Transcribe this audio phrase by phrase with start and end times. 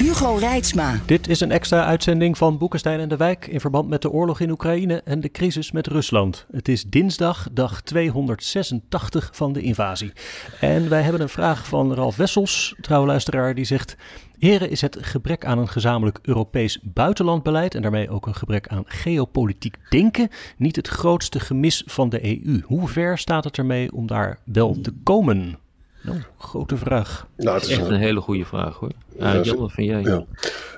[0.00, 1.00] Hugo Reitsma.
[1.06, 4.40] Dit is een extra uitzending van Boekenstein en de Wijk in verband met de oorlog
[4.40, 6.46] in Oekraïne en de crisis met Rusland.
[6.50, 10.12] Het is dinsdag, dag 286 van de invasie.
[10.60, 13.96] En wij hebben een vraag van Ralf Wessels, trouwe luisteraar, die zegt...
[14.38, 18.84] Heren, is het gebrek aan een gezamenlijk Europees buitenlandbeleid en daarmee ook een gebrek aan
[18.86, 22.60] geopolitiek denken niet het grootste gemis van de EU?
[22.64, 25.58] Hoe ver staat het ermee om daar wel te komen?
[26.02, 27.26] Nou, grote vraag.
[27.36, 28.92] Nou, het is echt een, hele goede vraag hoor.
[29.18, 30.02] Ja, Jan, wat vind jij?
[30.02, 30.24] Ja.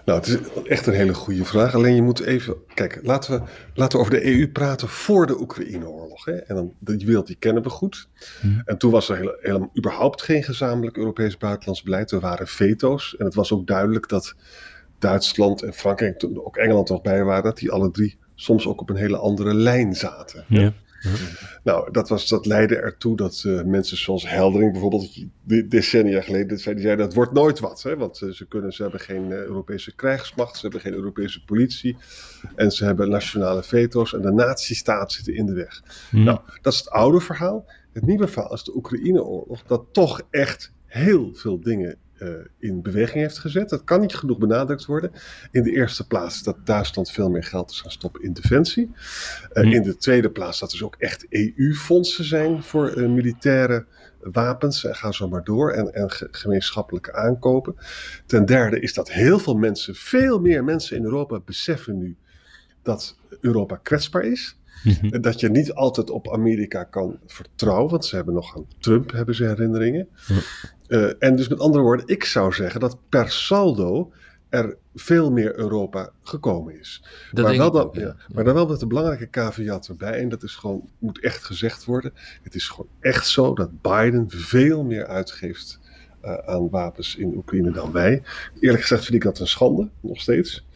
[0.04, 1.74] Nou, het is echt een hele goede vraag.
[1.74, 2.56] Alleen je moet even.
[2.74, 3.42] Kijk, laten we,
[3.74, 6.27] laten we over de EU praten voor de Oekraïne-oorlog.
[6.27, 8.08] En dan, die wereld die kennen we goed.
[8.41, 8.62] Hmm.
[8.64, 12.10] En toen was er heel, helemaal überhaupt geen gezamenlijk Europees buitenlands beleid.
[12.10, 13.16] Er waren veto's.
[13.19, 14.34] En het was ook duidelijk dat
[14.98, 18.80] Duitsland en Frankrijk, toen ook Engeland nog bij waren, dat die alle drie soms ook
[18.80, 20.44] op een hele andere lijn zaten.
[20.48, 20.72] Ja.
[21.64, 25.25] Nou, dat, was, dat leidde ertoe dat uh, mensen zoals Heldering bijvoorbeeld
[25.70, 27.83] decennia geleden zeiden, die dat wordt nooit wat.
[27.83, 31.44] Hè, want uh, ze, kunnen, ze hebben geen uh, Europese krijgsmacht, ze hebben geen Europese
[31.44, 31.97] politie
[32.55, 35.83] en ze hebben nationale veto's en de nazistaat zit in de weg.
[36.11, 36.25] Hmm.
[36.25, 37.66] Nou, dat is het oude verhaal.
[37.92, 41.97] Het nieuwe verhaal is de Oekraïne-oorlog, dat toch echt heel veel dingen
[42.59, 43.69] in beweging heeft gezet.
[43.69, 45.12] Dat kan niet genoeg benadrukt worden.
[45.51, 48.91] In de eerste plaats dat Duitsland veel meer geld is gaan stoppen in defensie.
[49.53, 53.87] Uh, In de tweede plaats dat er dus ook echt EU-fondsen zijn voor uh, militaire
[54.20, 54.84] wapens.
[54.84, 55.70] En ga zo maar door.
[55.73, 57.75] En, en gemeenschappelijke aankopen.
[58.27, 62.17] Ten derde is dat heel veel mensen, veel meer mensen in Europa beseffen nu
[62.83, 64.56] dat Europa kwetsbaar is.
[64.84, 65.20] Mhm.
[65.20, 69.34] Dat je niet altijd op Amerika kan vertrouwen, want ze hebben nog aan Trump hebben
[69.34, 70.09] ze herinneringen.
[70.92, 74.12] Uh, en dus met andere woorden, ik zou zeggen dat per saldo
[74.48, 77.04] er veel meer Europa gekomen is.
[77.30, 78.16] Dat maar, wel dan, ja.
[78.34, 80.12] maar dan wel met een belangrijke caveat erbij.
[80.12, 82.12] En dat is gewoon, moet echt gezegd worden.
[82.42, 85.81] Het is gewoon echt zo dat Biden veel meer uitgeeft
[86.25, 88.22] uh, aan wapens in Oekraïne dan wij.
[88.60, 90.66] Eerlijk gezegd vind ik dat een schande, nog steeds.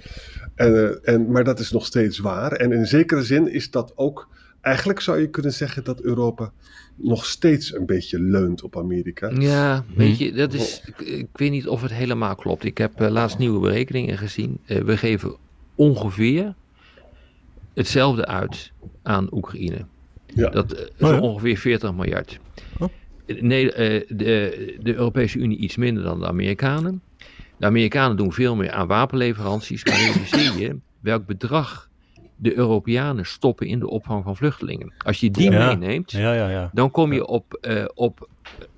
[0.55, 2.53] En, uh, en, maar dat is nog steeds waar.
[2.53, 4.29] En in zekere zin is dat ook.
[4.67, 6.53] Eigenlijk zou je kunnen zeggen dat Europa
[6.97, 9.31] nog steeds een beetje leunt op Amerika.
[9.39, 12.65] Ja, weet je, dat is, ik, weet niet of het helemaal klopt.
[12.65, 14.59] Ik heb uh, laatst nieuwe berekeningen gezien.
[14.67, 15.37] Uh, we geven
[15.75, 16.55] ongeveer
[17.75, 18.73] hetzelfde uit
[19.03, 19.87] aan Oekraïne.
[20.27, 20.49] Ja.
[20.49, 21.21] Dat is oh ja.
[21.21, 22.39] ongeveer 40 miljard.
[22.79, 22.89] Oh.
[23.27, 23.67] Nee,
[24.09, 27.03] de, de Europese Unie iets minder dan de Amerikanen.
[27.57, 31.89] De Amerikanen doen veel meer aan wapenleveranties, maar realiseer je welk bedrag
[32.37, 34.93] de Europeanen stoppen in de opvang van vluchtelingen.
[34.99, 38.29] Als je die meeneemt, ja, ja, dan kom je op, uh, op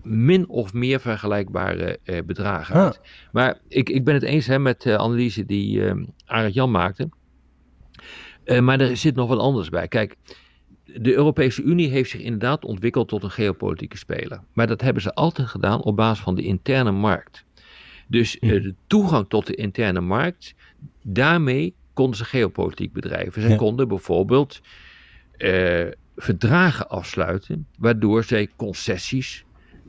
[0.03, 2.85] min of meer vergelijkbare uh, bedragen ah.
[2.85, 3.01] uit.
[3.33, 5.93] Maar ik, ik ben het eens hè, met de analyse die uh,
[6.27, 7.09] Arend Jan maakte.
[8.61, 9.89] maar er zit nog wat anders bij.
[9.89, 10.17] Kijk,
[10.85, 14.41] de Europese Unie heeft zich inderdaad ontwikkeld tot een geopolitieke speler.
[14.53, 17.45] Maar dat hebben ze altijd gedaan op basis van de interne markt.
[18.07, 18.47] Dus hm.
[18.47, 20.55] de toegang tot de interne markt,
[21.03, 23.42] daarmee konden ze geopolitiek bedrijven.
[23.42, 24.60] Ze konden bijvoorbeeld
[25.38, 25.86] uh,
[26.16, 29.44] verdragen afsluiten, waardoor zij concessies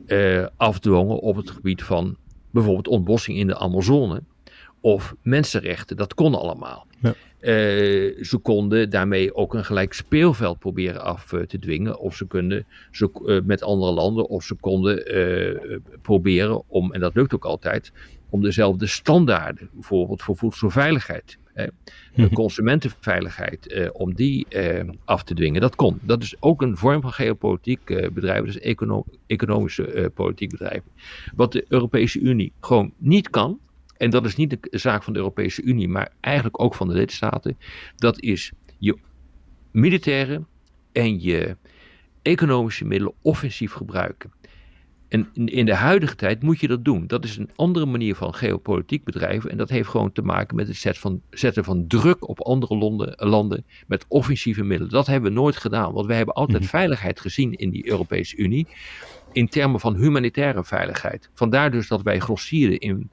[0.06, 2.16] uh, afdwongen op het gebied van
[2.50, 4.22] bijvoorbeeld ontbossing in de Amazone
[4.80, 5.96] of mensenrechten.
[5.96, 6.86] Dat kon allemaal.
[7.00, 7.14] Ja.
[7.40, 11.98] Uh, ze konden daarmee ook een gelijk speelveld proberen af te dwingen.
[11.98, 17.00] Of ze konden ze, uh, met andere landen, of ze konden uh, proberen om, en
[17.00, 17.92] dat lukt ook altijd,
[18.30, 21.38] om dezelfde standaarden, bijvoorbeeld voor voedselveiligheid.
[22.32, 25.60] Consumentenveiligheid, eh, om die eh, af te dwingen.
[25.60, 25.98] Dat kon.
[26.02, 30.90] Dat is ook een vorm van geopolitiek eh, bedrijven, dus econo economische politiek bedrijven.
[31.34, 33.58] Wat de Europese Unie gewoon niet kan,
[33.96, 36.94] en dat is niet de zaak van de Europese Unie, maar eigenlijk ook van de
[36.94, 37.58] lidstaten,
[37.96, 38.96] dat is je
[39.70, 40.44] militaire
[40.92, 41.56] en je
[42.22, 44.32] economische middelen offensief gebruiken.
[45.10, 47.06] En in de huidige tijd moet je dat doen.
[47.06, 49.50] Dat is een andere manier van geopolitiek bedrijven.
[49.50, 53.14] En dat heeft gewoon te maken met het van, zetten van druk op andere landen,
[53.16, 54.92] landen met offensieve middelen.
[54.92, 55.92] Dat hebben we nooit gedaan.
[55.92, 56.68] Want wij hebben altijd mhm.
[56.68, 58.66] veiligheid gezien in die Europese Unie.
[59.32, 61.30] In termen van humanitaire veiligheid.
[61.34, 63.10] Vandaar dus dat wij grossierden in,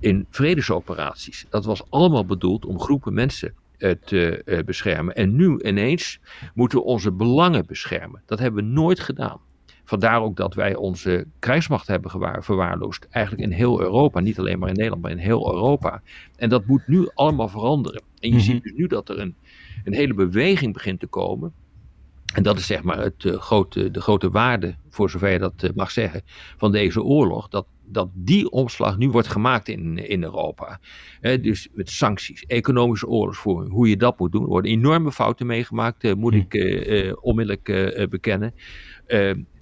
[0.00, 1.46] in vredesoperaties.
[1.48, 5.14] Dat was allemaal bedoeld om groepen mensen eh, te uh, beschermen.
[5.14, 6.20] En nu ineens
[6.54, 8.22] moeten we onze belangen beschermen.
[8.26, 9.40] Dat hebben we nooit gedaan.
[9.84, 13.06] Vandaar ook dat wij onze krijgsmacht hebben gewaar, verwaarloosd.
[13.10, 16.02] Eigenlijk in heel Europa, niet alleen maar in Nederland, maar in heel Europa.
[16.36, 18.02] En dat moet nu allemaal veranderen.
[18.18, 18.44] En je Mhm.
[18.44, 19.34] ziet dus nu dat er een,
[19.84, 21.52] een hele beweging begint te komen.
[22.34, 25.62] En dat is zeg maar het, eh, grote, de grote waarde, voor zover je dat
[25.62, 26.22] eh, mag zeggen,
[26.56, 27.48] van deze oorlog.
[27.48, 30.80] Dat, dat die omslag nu wordt gemaakt in, in Europa.
[31.20, 34.42] Dus met sancties, economische oorlogsvoering, hoe je dat moet doen.
[34.42, 36.38] Er worden enorme fouten meegemaakt, eh, moet Hm.
[36.48, 37.64] ik onmiddellijk
[38.10, 38.54] bekennen.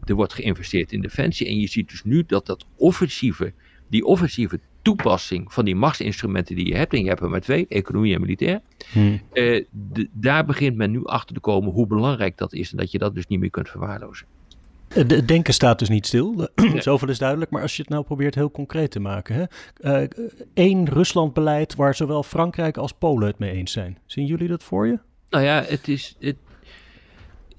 [0.04, 1.46] Er wordt geïnvesteerd in defensie.
[1.46, 3.52] En je ziet dus nu dat dat offensieve,
[3.88, 7.66] die offensieve toepassing van die machtsinstrumenten die je hebt, en je hebt er maar twee,
[7.68, 8.60] economie en militair.
[8.92, 8.98] Hm.
[9.32, 12.90] eh, de- daar begint men nu achter te komen hoe belangrijk dat is en dat
[12.90, 14.26] je dat dus niet meer kunt verwaarlozen.
[14.88, 17.50] Eh, De denken staat dus niet stil, zoveel is duidelijk.
[17.50, 19.34] Maar als je het nou probeert heel concreet te maken.
[19.34, 19.44] Hè?
[20.02, 20.08] Eh,
[20.54, 23.98] één Ruslandbeleid waar zowel Frankrijk als Polen het mee eens zijn.
[24.06, 24.98] Zien jullie dat voor je?
[25.30, 26.16] Nou ja, het is.
[26.20, 26.36] Het,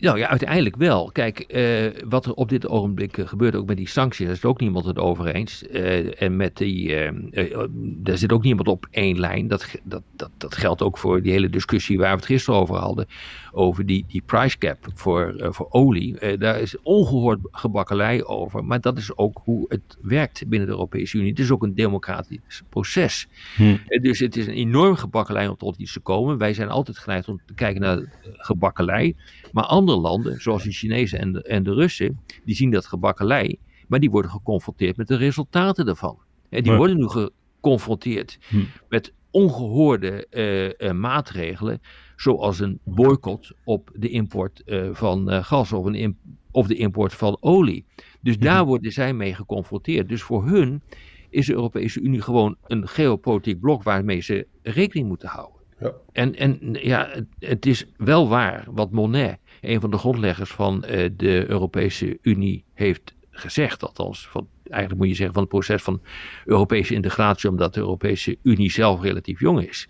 [0.02, 1.10] nou ja, uiteindelijk wel.
[1.12, 4.46] Kijk, eh, wat er op dit ogenblik eh, gebeurt, ook met die sancties, daar is
[4.46, 5.68] ook niemand het over eens.
[5.68, 9.48] Eh, en met die, eh, daar zit ook niemand op één lijn.
[9.48, 12.76] Dat, dat, dat, dat geldt ook voor die hele discussie waar we het gisteren over
[12.76, 13.08] hadden.
[13.52, 16.20] Over die, die price cap voor, eh, voor olie.
[16.20, 18.66] Eh, daar is ongehoord gebakkelei over.
[18.66, 21.30] Maar dat is ook hoe het werkt binnen de Europese Unie.
[21.30, 23.28] Het is ook een democratisch proces.
[23.56, 23.76] Hm.
[23.88, 26.38] Eh, Dus het is een enorm gebakkelei om tot iets te komen.
[26.38, 28.00] Wij zijn altijd geneigd om te kijken naar
[28.38, 29.16] gebakkelei.
[29.52, 33.60] Maar andere landen, zoals de Chinezen en de, en de Russen, die zien dat gebakkelei.
[33.88, 36.18] Maar die worden geconfronteerd met de resultaten daarvan.
[36.50, 38.58] En die worden nu geconfronteerd Hm.
[38.90, 41.82] met ongehoorde eh, eh, maatregelen.
[42.16, 46.18] Zoals een boycott op de import eh, van gas of, een
[46.52, 47.86] of de import van olie.
[48.22, 50.10] Dus daar worden zij mee geconfronteerd.
[50.10, 50.82] Dus voor hun
[51.30, 55.62] is de Europese Unie gewoon een geopolitiek blok waarmee ze rekening moeten houden.
[55.80, 55.94] Ja.
[56.12, 60.82] En, en ja, het, het is wel waar wat Monet, een van de grondleggers van
[61.16, 63.84] de Europese Unie, heeft gezegd.
[63.84, 66.02] Althans, van, eigenlijk moet je zeggen van het proces van
[66.46, 69.88] Europese integratie, omdat de Europese Unie zelf relatief jong is.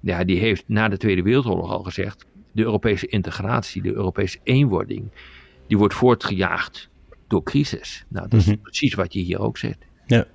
[0.00, 5.10] Ja, die heeft na de Tweede Wereldoorlog al gezegd: de Europese integratie, de Europese eenwording,
[5.66, 6.90] die wordt voortgejaagd
[7.28, 8.04] door crisis.
[8.08, 8.50] Nou, dat Mhm.
[8.50, 9.78] is precies wat je hier ook zegt.
[10.06, 10.26] Ja.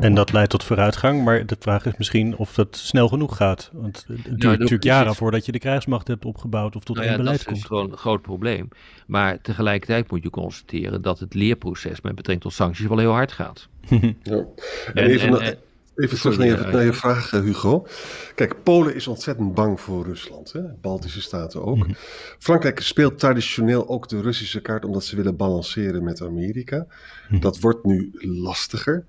[0.00, 3.70] En dat leidt tot vooruitgang, maar de vraag is misschien of dat snel genoeg gaat.
[3.72, 5.16] Want het duurt natuurlijk jaren het.
[5.16, 7.66] voordat je de krijgsmacht hebt opgebouwd of tot Nou één ja, beleid dat is komt.
[7.66, 8.68] gewoon een groot probleem.
[9.06, 13.32] Maar tegelijkertijd moet je constateren dat het leerproces met betrekking tot sancties wel heel hard
[13.32, 13.68] gaat.
[13.90, 14.00] Ja.
[14.22, 14.46] En,
[14.94, 15.56] En- even, en- na- en-
[15.96, 17.86] even sorry, terug naar je, eh, naar je vraag, eh, Hugo.
[18.34, 20.52] Kijk, Polen is ontzettend bang voor Rusland.
[20.52, 20.60] Hè?
[20.80, 21.76] Baltische staten ook.
[21.76, 21.92] Mhm.
[22.38, 26.86] Frankrijk speelt traditioneel ook de Russische kaart omdat ze willen balanceren met Amerika.
[27.28, 27.40] Mhm.
[27.40, 29.04] Dat wordt nu lastiger.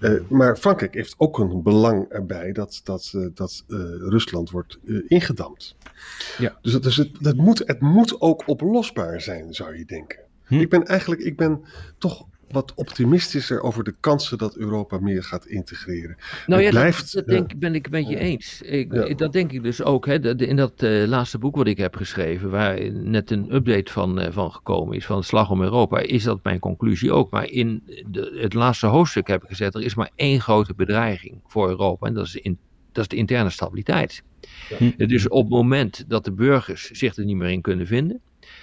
[0.00, 4.78] Eh, maar Frankrijk heeft ook een belang erbij dat, dat, eh, dat eh, Rusland wordt
[5.08, 5.76] ingedamd.
[6.38, 6.58] Ja.
[6.62, 10.18] Dus, dat, dus het, dat moet, het moet ook oplosbaar zijn, zou je denken.
[10.46, 10.54] Hm.
[10.54, 11.64] Ik ben eigenlijk ik ben
[11.98, 16.16] toch wat optimistischer over de kansen dat Europa meer gaat integreren.
[16.46, 17.40] Nou Het ja, blijft, dat, dat ja.
[17.40, 18.62] denk, ben ik met je eens.
[18.62, 19.14] Ik, Ja.
[19.14, 20.06] Dat denk ik dus ook.
[20.06, 24.20] Hè, in dat eh, laatste boek wat ik heb geschreven, waar net een update van,
[24.20, 27.30] eh, van gekomen is, van de Slag om Europa, is dat mijn conclusie ook.
[27.30, 31.40] Maar in de, het laatste hoofdstuk heb ik gezet, er is maar één grote bedreiging
[31.46, 32.58] voor Europa en dat is, in,
[32.92, 34.22] dat is de interne stabiliteit.
[34.96, 38.20] Dus op het moment dat de burgers zich er niet meer in kunnen vinden,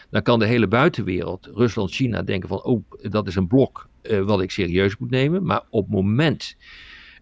[0.10, 4.22] dan kan de hele buitenwereld, Rusland, China, denken van, oh, dat is een blok eh,
[4.22, 5.44] wat ik serieus moet nemen.
[5.44, 6.56] Maar op het moment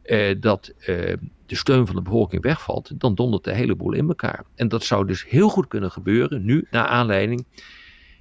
[0.02, 1.14] eh, dat eh,
[1.46, 4.46] de steun van de bevolking wegvalt, dan dondert de hele boel in elkaar.
[4.56, 7.46] En dat zou dus heel goed kunnen gebeuren, nu, naar aanleiding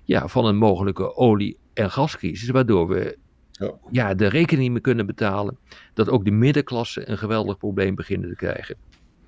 [0.05, 3.19] ja, van een mogelijke olie- en gascrisis, waardoor we
[3.51, 3.73] Ja.
[3.91, 5.59] ja, de rekening niet meer kunnen betalen.
[5.95, 8.77] Dat ook de middenklasse een geweldig probleem beginnen te krijgen.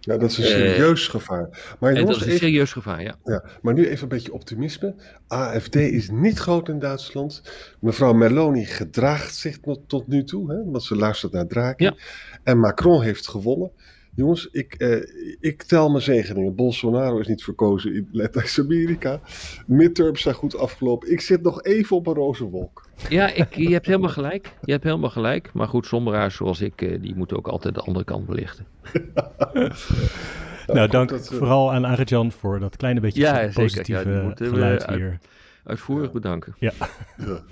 [0.06, 1.76] Ja, dat is een Eh, serieus gevaar.
[1.80, 3.18] Maar dat jongens, is een even, serieus gevaar, ja.
[3.25, 4.94] ja, maar nu even een beetje optimisme.
[5.26, 7.42] AFD is niet groot in Duitsland.
[7.80, 11.84] Mevrouw Meloni gedraagt zich tot, tot nu toe, hè, want ze luistert naar Draghi.
[11.84, 11.94] Ja.
[12.42, 13.70] En Macron heeft gewonnen.
[14.16, 16.54] Jongens, ik, eh, ik tel mijn zegeningen.
[16.54, 19.20] Bolsonaro is niet verkozen in Latijns-Amerika.
[19.66, 21.11] Midterms zijn goed afgelopen.
[21.12, 22.88] Ik zit nog even op een roze wolk.
[23.08, 24.52] Ja, ik, je hebt helemaal gelijk.
[24.64, 25.50] Je hebt helemaal gelijk.
[25.54, 28.66] Maar goed, somberaars zoals ik, eh, die moeten ook altijd de andere kant belichten.
[30.66, 33.52] nou, dank dat, eh, vooral aan Arjan voor dat kleine beetje Ja, zeker.
[33.52, 35.18] positieve Ja, die we geluid uit- hier.
[35.64, 36.54] Uitvoerig bedanken.
[36.58, 36.73] Ja,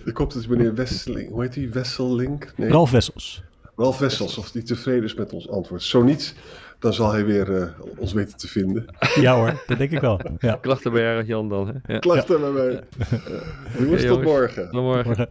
[0.04, 1.68] ik hoop dat meneer Wesseling, hoe heet die?
[1.70, 2.52] Wesselink?
[2.56, 3.42] Nee, Ralf Wessels.
[3.76, 5.82] Ralf Wessels, of die tevreden is met ons antwoord.
[5.82, 6.34] Zo niet,
[6.78, 8.86] dan zal hij weer eh, ons weten te vinden.
[9.20, 10.20] Ja hoor, dat denk ik wel.
[10.38, 10.58] Ja.
[10.60, 11.66] Klachten bij Jan dan.
[11.82, 11.92] Hè?
[11.94, 11.98] Ja.
[11.98, 12.80] Klachten bij mij.
[13.78, 14.26] Jongens, tot jongens.
[14.26, 14.70] morgen.
[14.70, 15.06] Tot morgen.
[15.06, 15.28] Morgen.